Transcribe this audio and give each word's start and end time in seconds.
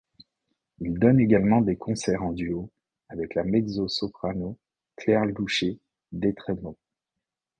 Il 0.79 0.95
donne 0.97 1.19
également 1.19 1.61
des 1.61 1.75
concerts 1.77 2.23
en 2.23 2.31
duo 2.31 2.71
avec 3.09 3.35
la 3.35 3.43
mezzo 3.43 3.87
soprano 3.87 4.57
Claire 4.95 5.25
Louchet-Destremau. 5.25 6.75